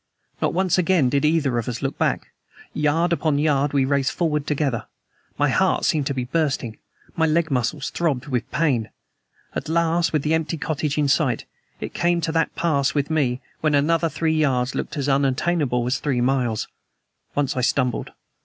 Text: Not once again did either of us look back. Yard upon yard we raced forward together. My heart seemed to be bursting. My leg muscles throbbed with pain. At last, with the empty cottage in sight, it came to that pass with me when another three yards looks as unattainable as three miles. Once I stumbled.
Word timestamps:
Not 0.41 0.51
once 0.51 0.79
again 0.79 1.09
did 1.09 1.23
either 1.23 1.59
of 1.59 1.69
us 1.69 1.83
look 1.83 1.95
back. 1.99 2.31
Yard 2.73 3.13
upon 3.13 3.37
yard 3.37 3.71
we 3.71 3.85
raced 3.85 4.13
forward 4.13 4.47
together. 4.47 4.87
My 5.37 5.49
heart 5.49 5.85
seemed 5.85 6.07
to 6.07 6.13
be 6.15 6.23
bursting. 6.23 6.79
My 7.15 7.27
leg 7.27 7.51
muscles 7.51 7.91
throbbed 7.91 8.25
with 8.25 8.49
pain. 8.49 8.89
At 9.53 9.69
last, 9.69 10.11
with 10.11 10.23
the 10.23 10.33
empty 10.33 10.57
cottage 10.57 10.97
in 10.97 11.07
sight, 11.07 11.45
it 11.79 11.93
came 11.93 12.19
to 12.21 12.31
that 12.31 12.55
pass 12.55 12.95
with 12.95 13.11
me 13.11 13.41
when 13.59 13.75
another 13.75 14.09
three 14.09 14.33
yards 14.33 14.73
looks 14.73 14.97
as 14.97 15.07
unattainable 15.07 15.85
as 15.85 15.99
three 15.99 16.19
miles. 16.19 16.67
Once 17.35 17.55
I 17.55 17.61
stumbled. 17.61 18.09